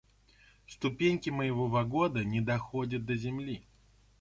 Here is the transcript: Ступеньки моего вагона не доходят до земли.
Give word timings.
Ступеньки 0.65 1.29
моего 1.29 1.67
вагона 1.67 2.23
не 2.23 2.41
доходят 2.41 3.05
до 3.05 3.15
земли. 3.15 3.61